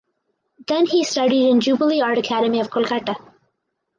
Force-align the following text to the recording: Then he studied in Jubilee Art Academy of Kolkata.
Then 0.65 0.87
he 0.87 1.03
studied 1.03 1.47
in 1.49 1.61
Jubilee 1.61 2.01
Art 2.01 2.17
Academy 2.17 2.59
of 2.59 2.71
Kolkata. 2.71 3.15